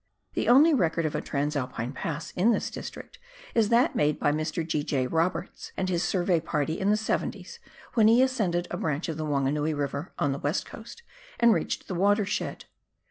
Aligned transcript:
The 0.33 0.49
only 0.49 0.73
record 0.73 1.05
of 1.05 1.13
a 1.13 1.21
trans 1.21 1.55
Alpine 1.55 1.91
pass 1.93 2.31
in 2.31 2.51
this 2.53 2.71
district 2.71 3.19
is 3.53 3.69
that 3.69 3.95
made 3.95 4.19
by 4.19 4.31
Mr. 4.31 4.65
Gr. 4.67 4.79
J, 4.83 5.05
Roberts 5.05 5.71
and 5.77 5.89
his 5.89 6.01
survey 6.01 6.39
party 6.39 6.79
in 6.79 6.89
the 6.89 6.97
seventies, 6.97 7.59
when 7.93 8.07
he 8.07 8.23
ascended 8.23 8.67
a 8.71 8.77
branch 8.77 9.09
of 9.09 9.17
the 9.17 9.27
Wanganui 9.27 9.77
River 9.77 10.11
on 10.17 10.31
the 10.31 10.39
west 10.39 10.65
coast 10.65 11.03
and 11.39 11.53
reached 11.53 11.87
the 11.87 11.93
watershed. 11.93 12.65